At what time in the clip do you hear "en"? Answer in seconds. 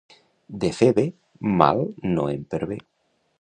2.33-2.43